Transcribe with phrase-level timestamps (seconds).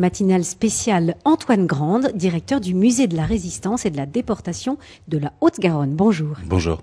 [0.00, 5.18] matinale spéciale Antoine Grande, directeur du musée de la résistance et de la déportation de
[5.18, 5.94] la Haute-Garonne.
[5.94, 6.36] Bonjour.
[6.46, 6.82] Bonjour.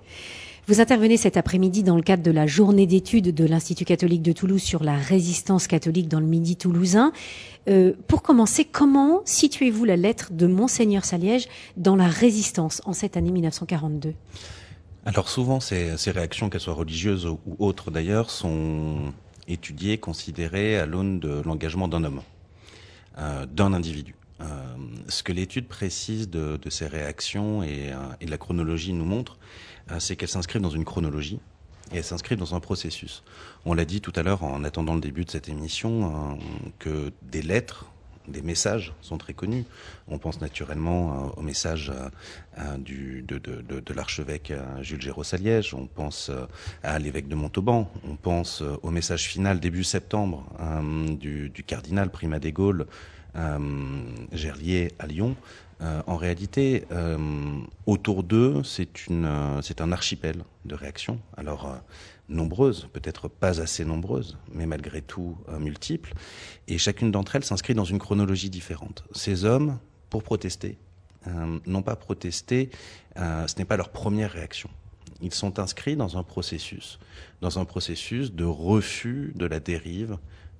[0.68, 4.32] Vous intervenez cet après-midi dans le cadre de la journée d'études de l'Institut catholique de
[4.32, 7.12] Toulouse sur la résistance catholique dans le Midi toulousain.
[7.68, 13.16] Euh, pour commencer, comment situez-vous la lettre de Monseigneur Saliège dans la résistance en cette
[13.16, 14.12] année 1942
[15.06, 19.12] Alors souvent, ces, ces réactions, qu'elles soient religieuses ou autres d'ailleurs, sont
[19.48, 22.20] étudiées, considérées à l'aune de l'engagement d'un homme,
[23.18, 24.14] d'un individu.
[24.40, 24.46] Euh,
[25.08, 29.36] ce que l'étude précise de, de, ces réactions et, euh, et, la chronologie nous montre,
[29.90, 31.40] euh, c'est qu'elles s'inscrivent dans une chronologie
[31.92, 33.24] et elles s'inscrivent dans un processus.
[33.64, 36.38] On l'a dit tout à l'heure en attendant le début de cette émission
[36.78, 37.86] que des lettres,
[38.28, 39.64] des messages sont très connus.
[40.08, 41.92] On pense naturellement au message
[42.78, 46.30] du, de, de, l'archevêque Jules Géros à Liège, on pense
[46.82, 50.44] à l'évêque de Montauban, on pense au message final début septembre
[51.18, 52.86] du, du, cardinal Prima des Gaules
[53.36, 53.58] euh,
[54.32, 55.36] Gerlier à Lyon.
[55.80, 57.16] Euh, en réalité, euh,
[57.86, 58.62] autour d'eux,
[59.08, 61.20] une, c'est un archipel de réactions.
[61.36, 61.76] Alors
[62.28, 66.14] nombreuses, peut-être pas assez nombreuses, mais malgré tout multiples.
[66.66, 69.04] Et chacune d'entre elles s'inscrit dans une chronologie différente.
[69.12, 69.78] Ces hommes,
[70.10, 70.76] pour protester,
[71.66, 72.70] n'ont pas protesté.
[73.16, 74.68] ce n'est pas leur première réaction.
[75.20, 76.98] Ils sont inscrits dans un processus,
[77.40, 80.18] dans un processus de refus de la dérive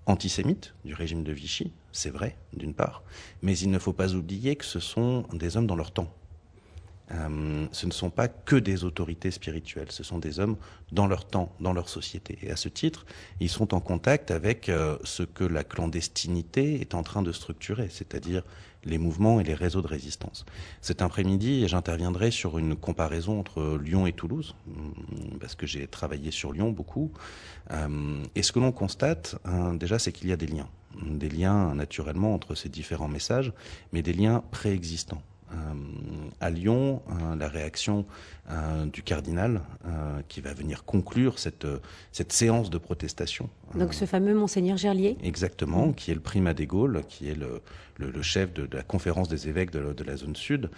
[0.08, 3.02] antisémites du régime de Vichy, c'est vrai, d'une part,
[3.42, 6.12] mais il ne faut pas oublier que ce sont des hommes dans leur temps.
[7.12, 10.56] Euh, ce ne sont pas que des autorités spirituelles, ce sont des hommes
[10.92, 12.38] dans leur temps, dans leur société.
[12.42, 13.06] Et à ce titre,
[13.40, 17.88] ils sont en contact avec euh, ce que la clandestinité est en train de structurer,
[17.90, 18.42] c'est-à-dire
[18.84, 20.44] les mouvements et les réseaux de résistance.
[20.80, 26.30] Cet après-midi, j'interviendrai sur une comparaison entre Lyon et Toulouse, mm, parce que j'ai travaillé
[26.30, 27.12] sur Lyon beaucoup.
[27.70, 30.68] Euh, et ce que l'on constate, hein, déjà, c'est qu'il y a des liens.
[31.02, 33.52] Des liens, naturellement, entre ces différents messages,
[33.92, 35.22] mais des liens préexistants.
[35.52, 35.74] Euh,
[36.40, 38.04] à Lyon, euh, la réaction
[38.50, 39.62] euh, du cardinal
[40.28, 41.66] qui va venir conclure cette,
[42.12, 43.48] cette séance de protestation.
[43.74, 47.62] Donc ce fameux monseigneur Gerlier Exactement, qui est le primat des Gaules, qui est le,
[47.96, 50.70] le, le chef de, de, la conférence des évêques de, de la zone sud,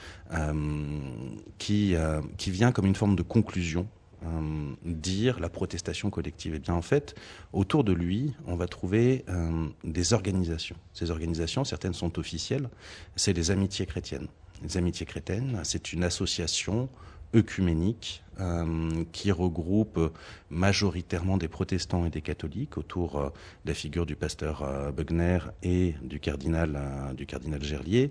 [1.59, 1.97] qui,
[2.39, 3.87] qui vient comme une forme de conclusion
[4.23, 6.53] euh, dire la protestation collective.
[6.53, 7.15] Et eh bien en fait,
[7.55, 10.77] autour de lui, on va trouver euh, des organisations.
[10.93, 12.69] Ces organisations, certaines sont officielles,
[13.17, 14.29] c'est les amitiés chrétiennes.
[14.63, 16.89] Les amitiés chrétiennes, c'est une association
[17.35, 20.01] œcuménique euh, qui regroupe
[20.49, 23.29] majoritairement des protestants et des catholiques autour euh,
[23.65, 26.79] de la figure du pasteur euh, Bugner et du cardinal
[27.17, 28.11] du cardinal Gerlier,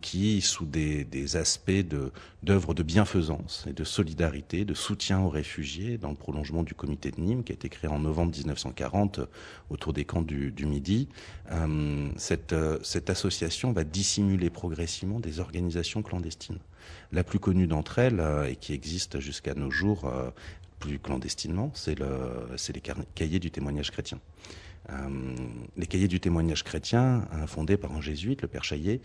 [0.00, 2.10] qui sous des, aspects de
[2.42, 7.10] d'œuvres de bienfaisance et de solidarité, de soutien aux réfugiés, dans le prolongement du comité
[7.10, 9.20] de Nîmes qui a été créé en novembre 1940
[9.70, 11.08] autour des camps du, Midi,
[12.16, 16.58] cette association va dissimuler progressivement des organisations clandestines.
[17.12, 20.30] La plus connue d'entre elles, et qui existe jusqu'à nos jours euh,
[20.78, 22.08] plus clandestinement, c'est le,
[22.74, 22.80] les
[23.14, 24.20] cahiers du témoignage chrétien.
[24.90, 25.34] Euh,
[25.76, 29.00] les cahiers du témoignage chrétien, euh, fondés par un jésuite, le père Chaillet,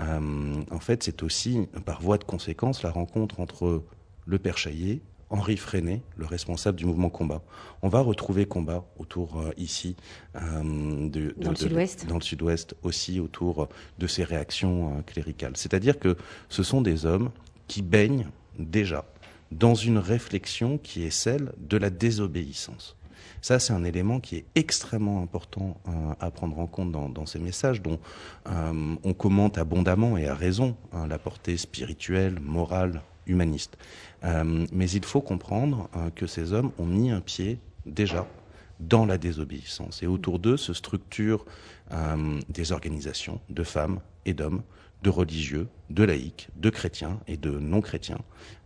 [0.00, 3.84] euh, en fait, c'est aussi, par voie de conséquence, la rencontre entre
[4.26, 7.42] le père Chaillet, Henri Freinet, le responsable du mouvement Combat.
[7.82, 9.94] On va retrouver Combat autour euh, ici,
[10.36, 13.68] euh, de, dans, le dans, le sud-ouest, aussi autour
[13.98, 15.56] de ces réactions cléricales.
[15.56, 16.16] C'est-à-dire que
[16.48, 17.30] ce sont des hommes
[17.66, 18.28] qui baignent
[18.58, 19.04] déjà
[19.52, 22.96] dans une réflexion qui est celle de la désobéissance.
[23.40, 27.38] Ça, c'est un élément qui est extrêmement important euh, à prendre en compte dans, ces
[27.38, 27.98] messages dont
[28.48, 33.78] euh, on commente abondamment et à raison hein, la portée spirituelle, morale, humaniste.
[34.24, 38.26] Euh, mais il faut comprendre que ces hommes ont mis un pied déjà
[38.80, 40.02] dans la désobéissance.
[40.02, 41.44] Et autour d'eux se structurent
[42.50, 44.62] des organisations de femmes et d'hommes
[45.02, 48.20] de religieux, de laïcs, de chrétiens et de non-chrétiens,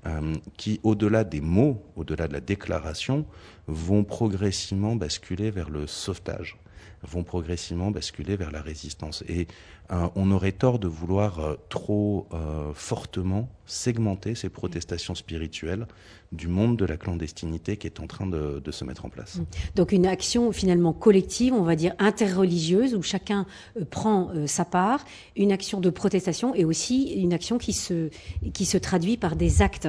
[0.06, 3.26] euh, qui, au-delà des mots, au-delà de la déclaration,
[3.66, 6.56] vont progressivement basculer vers le sauvetage,
[7.03, 9.25] vont progressivement basculer vers la résistance.
[9.28, 9.47] Et
[9.91, 15.86] euh, on aurait tort de vouloir euh, trop euh, fortement segmenter ces protestations spirituelles
[16.30, 19.36] du monde de la clandestinité qui est en train de, de, se mettre en place.
[19.36, 19.45] Mmh.
[19.74, 23.47] Donc une action finalement collective, on va dire interreligieuse, où chacun
[23.91, 25.04] prend sa part,
[25.36, 28.09] une action de protestation et aussi une action qui se,
[28.54, 29.89] qui se traduit par des actes.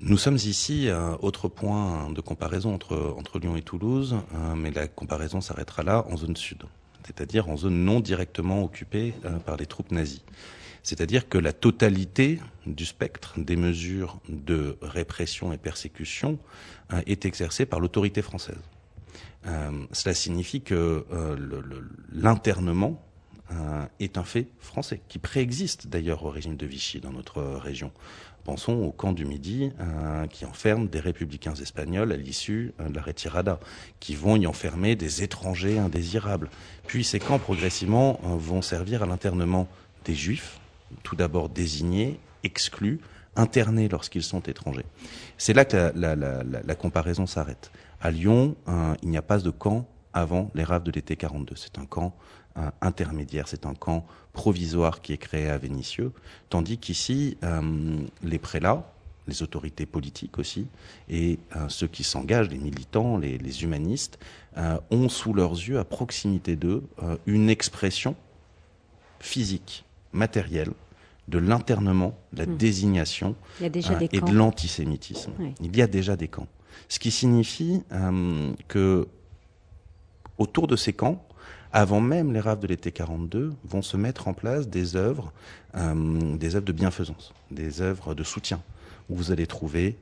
[0.00, 4.88] Nous sommes ici, un autre point de comparaison entre, Lyon et Toulouse, euh, mais la
[4.88, 6.64] comparaison s'arrêtera là en zone sud,
[7.06, 10.24] c'est-à-dire en zone non directement occupée euh, par les troupes nazies.
[10.82, 16.38] C'est-à-dire que la totalité du spectre des mesures de répression et persécution
[16.92, 18.60] euh, est exercée par l'autorité française.
[19.92, 21.06] cela signifie que
[22.12, 23.00] l'internement
[24.00, 27.92] est un fait français, qui préexiste d'ailleurs au régime de Vichy dans notre région.
[28.44, 32.94] Pensons au camp du Midi euh, qui enferme des républicains espagnols à l'issue euh, de
[32.94, 33.58] la retirada,
[34.00, 36.50] qui vont y enfermer des étrangers indésirables.
[36.86, 39.66] Puis ces camps progressivement euh, vont servir à l'internement
[40.04, 40.60] des juifs,
[41.02, 43.00] tout d'abord désignés, exclus,
[43.34, 44.84] internés lorsqu'ils sont étrangers.
[45.38, 47.72] C'est là que la, comparaison s'arrête.
[48.00, 48.54] À Lyon,
[49.02, 51.56] il n'y a pas de camp avant les raves de l'été 42.
[51.56, 52.14] C'est un camp
[52.80, 56.12] intermédiaire, c'est un camp provisoire qui est créé à Vénissieux,
[56.50, 58.92] tandis qu'ici, euh, les prélats,
[59.26, 60.66] les autorités politiques aussi,
[61.08, 64.18] et euh, ceux qui s'engagent, les militants, les, humanistes,
[64.58, 66.82] euh, ont sous leurs yeux, à proximité d'eux,
[67.24, 68.16] une expression
[69.20, 70.72] physique, matérielle,
[71.28, 72.56] de l'internement, de la hmm.
[72.58, 75.32] désignation et de l'antisémitisme.
[75.60, 76.48] Il y a déjà des camps.
[76.88, 77.82] Ce qui signifie
[78.68, 79.08] que
[80.36, 81.24] autour de ces camps,
[81.74, 85.32] avant même les raves de l'été 42, vont se mettre en place des œuvres,
[85.74, 88.62] euh, des œuvres de bienfaisance, des œuvres de soutien,
[89.10, 89.98] où vous allez trouver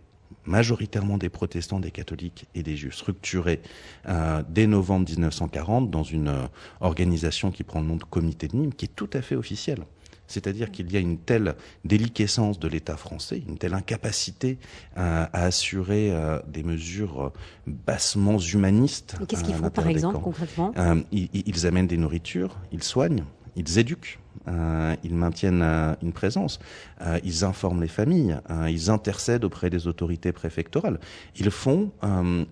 [0.46, 3.60] majoritairement des protestants, des catholiques et des juifs, structurés
[4.08, 6.46] euh, dès novembre 1940 dans une euh,
[6.80, 9.84] organisation qui prend le nom de Comité de Nîmes, qui est tout à fait officielle.
[10.26, 11.54] C'est-à-dire qu'il y a une telle
[11.84, 14.58] déliquescence de l'État français, une telle incapacité
[14.96, 17.32] euh, à assurer euh, des mesures
[17.66, 19.16] bassement humanistes.
[19.28, 20.72] Qu'est-ce qu'ils font par exemple concrètement?
[21.12, 23.24] Ils amènent des nourritures, ils soignent,
[23.56, 24.18] ils éduquent.
[24.48, 26.58] Euh, ils maintiennent euh, une présence,
[27.00, 28.38] euh, ils informent les familles,
[28.68, 30.98] ils intercèdent auprès des autorités préfectorales.
[31.36, 31.90] Ils font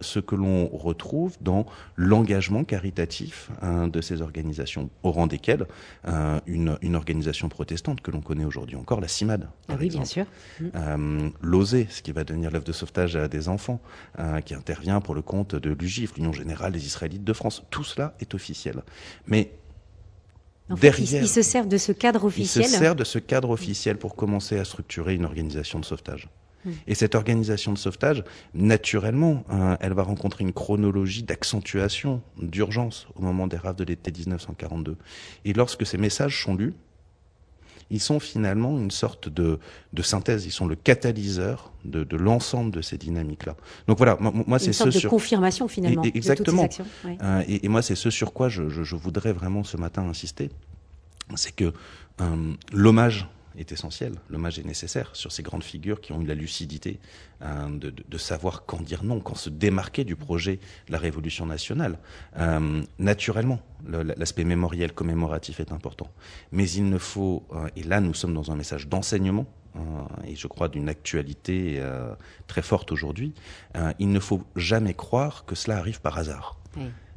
[0.01, 1.67] ce que l'on retrouve dans
[1.97, 5.67] l'engagement caritatif de ces organisations, au rang desquelles
[6.47, 9.49] une, une, organisation protestante que l'on connaît aujourd'hui encore, la CIMAD.
[9.69, 10.27] Ah oui, bien sûr.
[11.43, 13.81] L'OSE, ce qui va devenir l'œuvre de sauvetage des enfants,
[14.45, 17.63] qui intervient pour le compte de l'UGIF, l'Union Générale des Israélites de France.
[17.71, 18.83] Tout cela est officiel.
[19.27, 19.53] Mais
[20.99, 22.65] ils, se servent de ce cadre officiel.
[22.65, 26.29] Ils se servent de ce cadre officiel pour commencer à structurer une organisation de sauvetage.
[26.65, 26.73] Hmm.
[26.87, 28.23] Et cette organisation de sauvetage,
[28.55, 34.13] naturellement, hein, elle va rencontrer une chronologie d'accentuation, d'urgence au moment des raves de l'été
[34.13, 34.97] 1942.
[35.45, 36.75] Et lorsque ces messages sont lus,
[37.91, 39.59] ils sont finalement une sorte de,
[39.93, 43.57] de synthèse, ils sont le catalyseur de, de l'ensemble de ces dynamiques-là.
[43.89, 46.03] Donc voilà, moi, c'est ce de confirmation finalement.
[46.03, 46.65] exactement.
[46.65, 47.27] De toutes ces actions.
[47.27, 50.03] Euh, et, et, moi c'est ce sur quoi je, je, je, voudrais vraiment ce matin
[50.09, 50.51] insister,
[51.35, 51.73] c'est que
[52.21, 53.29] euh, l'hommage
[53.59, 57.01] est essentiel, l'hommage est nécessaire sur ces grandes figures qui ont eu la lucidité
[57.43, 61.99] euh, de, savoir quand dire non, quand se démarquer du projet de la Révolution nationale.
[62.39, 66.11] Euh, naturellement, l'aspect mémoriel, commémoratif est important.
[66.53, 69.81] Mais il ne faut, euh, et là nous sommes dans un message d'enseignement, euh,
[70.27, 71.83] et je crois d'une actualité
[72.47, 73.33] très forte aujourd'hui,
[73.99, 76.59] il ne faut jamais croire que cela arrive par hasard.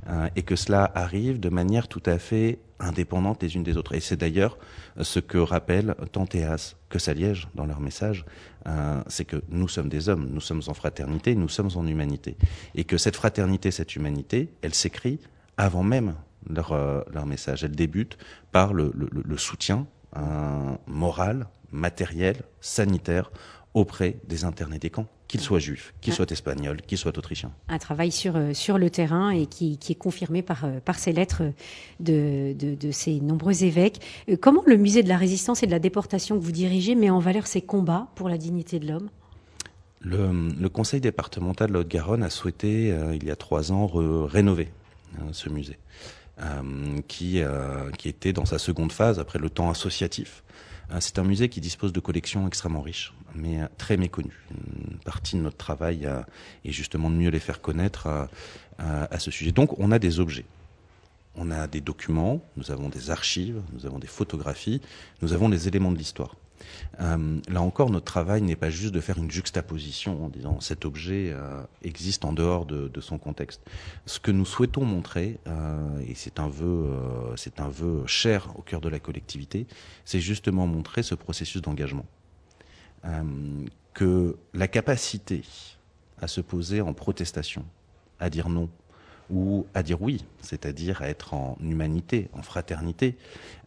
[0.10, 3.96] Euh, et que cela arrive de manière tout à fait indépendante les unes des autres.
[3.96, 4.58] Et c'est d'ailleurs
[5.00, 8.26] ce que rappellent Tantéas que Saliège dans leur message,
[8.68, 12.38] euh, c'est que nous sommes des hommes, nous sommes en fraternité, nous sommes en humanité.
[12.76, 15.20] Et que cette fraternité, cette humanité, elle s'écrit
[15.58, 16.16] avant même
[16.50, 17.64] leur, euh, leur message.
[17.64, 18.18] Elle débute
[18.52, 18.92] par le,
[19.38, 19.88] soutien
[20.86, 23.32] moral, matériel, sanitaire
[23.74, 27.52] auprès des internés des camps qu'il soit juif, qu'il soit espagnol, qu'il soit autrichien.
[27.68, 31.00] Un travail sur, euh, sur le terrain et qui, qui est confirmé par, euh, par
[31.00, 31.42] ces lettres
[32.00, 34.00] de, de, de, ces nombreux évêques.
[34.30, 37.10] Euh, comment le musée de la résistance et de la déportation que vous dirigez met
[37.10, 39.10] en valeur ces combats pour la dignité de l'homme?
[40.04, 44.70] Le, le, conseil départemental de Haute-Garonne a souhaité, euh, il y a trois ans, rénover
[45.18, 45.80] euh, ce musée,
[46.42, 47.42] euh, qui,
[47.98, 50.44] qui était dans sa seconde phase après le temps associatif.
[51.00, 54.46] C'est un musée qui dispose de collections extrêmement riches, mais euh, très méconnues.
[54.52, 56.22] Une partie de notre travail euh,
[56.66, 58.26] est justement de mieux les faire connaître euh,
[59.10, 59.52] à ce sujet.
[59.52, 60.46] Donc on a des objets.
[61.36, 64.82] On a des documents, nous avons des archives, nous avons des photographies,
[65.24, 66.36] nous avons les éléments de l'histoire.
[67.00, 70.86] Euh, là encore, notre travail n'est pas juste de faire une juxtaposition en disant cet
[70.86, 73.62] objet euh, existe en dehors de, son contexte.
[74.06, 76.90] Ce que nous souhaitons montrer, euh, et c'est un vœu,
[77.36, 79.68] c'est un vœu cher au cœur de la collectivité,
[80.06, 82.06] c'est justement montrer ce processus d'engagement,
[83.94, 85.44] que la capacité
[86.20, 87.66] à se poser en protestation,
[88.20, 88.70] à dire non,
[89.30, 93.18] ou à dire oui, c'est-à-dire à être en humanité, en fraternité.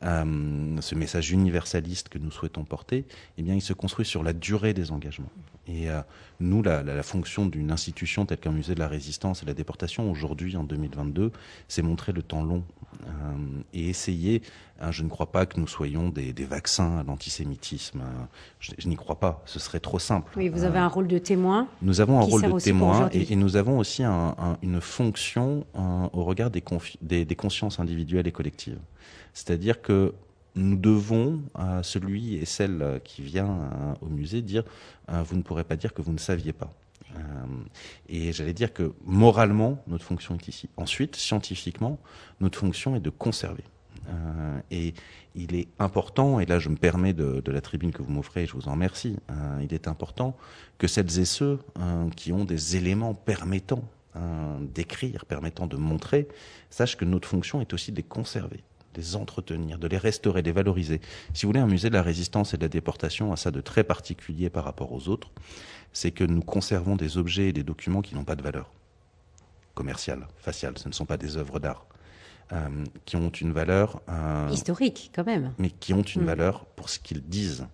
[0.03, 3.07] Euh, ce message universaliste que nous souhaitons porter,
[3.39, 5.31] eh bien, il se construit sur la durée des engagements.
[5.69, 6.01] Et euh,
[6.39, 9.55] nous, la, la, la fonction d'une institution telle qu'un musée de la résistance et la
[9.55, 11.33] déportation, aujourd'hui, en 2022,
[11.67, 12.63] c'est montrer le temps long
[13.05, 13.09] euh,
[13.73, 14.43] et essayer,
[14.81, 18.03] hein, je ne crois pas que nous soyons des, des vaccins à l'antisémitisme,
[18.61, 20.33] je, je n'y crois pas, ce serait trop simple.
[20.37, 21.67] Oui, vous avez un rôle de témoin.
[21.83, 25.46] Nous avons un rôle de témoin et, et, nous avons aussi un, un, une fonction
[25.47, 26.62] fonction au regard des,
[27.25, 28.79] des, consciences individuelles et collectives.
[29.35, 30.15] C'est-à-dire que
[30.55, 34.65] nous devons à celui et celle qui vient au musée dire
[35.09, 36.73] vous ne pourrez pas dire que vous ne saviez pas.
[38.09, 40.69] et j'allais dire que moralement, notre fonction est ici.
[40.76, 41.99] Ensuite, scientifiquement,
[42.41, 43.65] notre fonction est de conserver.
[44.09, 44.95] Euh, et
[45.35, 48.53] il est important, et là je me permets de, la tribune que vous m'offrez, je
[48.53, 50.37] vous en remercie, euh, il est important
[50.79, 53.83] que celles et ceux euh, qui ont des éléments permettant
[54.61, 56.28] d'écrire, permettant de montrer,
[56.70, 58.62] sachent que notre fonction est aussi de les conserver
[58.96, 61.00] de les entretenir, de les restaurer, de les valoriser.
[61.35, 63.61] Si vous voulez, un musée de la résistance et de la déportation a ça de
[63.61, 65.30] très particulier par rapport aux autres,
[65.92, 68.73] c'est que nous conservons des objets et des documents qui n'ont pas de valeur
[69.75, 71.87] commerciale, faciale, ce ne sont pas des œuvres d'art.
[72.52, 76.26] Euh, qui ont une valeur euh, historique quand même, mais qui ont une mm.
[76.26, 77.66] valeur pour ce qu'ils disent,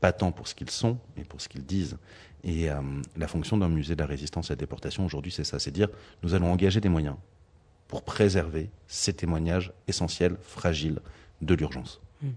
[0.00, 1.98] pas tant pour ce qu'ils sont, mais pour ce qu'ils disent.
[2.44, 2.80] Et euh,
[3.16, 5.88] la fonction d'un musée de la résistance à la déportation aujourd'hui, c'est ça, c'est dire
[6.22, 7.16] nous allons engager des moyens
[7.88, 11.00] pour préserver ces témoignages essentiels, fragiles
[11.42, 12.00] de l'urgence.
[12.22, 12.28] Mm.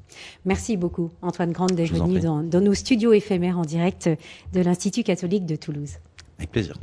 [0.46, 4.10] Merci beaucoup, Antoine Grande, d'être venu dans nos studios éphémères en direct
[4.53, 5.98] de l'Institut catholique de Toulouse.
[6.38, 6.80] Avec plaisir.